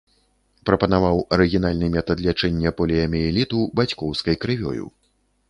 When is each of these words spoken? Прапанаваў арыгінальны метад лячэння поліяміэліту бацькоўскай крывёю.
Прапанаваў 0.69 1.19
арыгінальны 1.37 1.89
метад 1.97 2.17
лячэння 2.29 2.73
поліяміэліту 2.81 3.59
бацькоўскай 3.83 4.35
крывёю. 4.47 4.85